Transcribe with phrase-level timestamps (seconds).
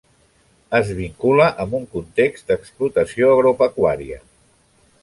[0.79, 4.21] Es vincula amb un context d'explotació agropecuària.